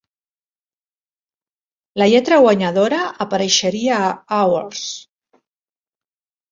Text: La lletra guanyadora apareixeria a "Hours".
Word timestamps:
La 2.03 2.09
lletra 2.13 2.41
guanyadora 2.47 3.05
apareixeria 3.27 4.01
a 4.09 4.13
"Hours". 4.41 4.85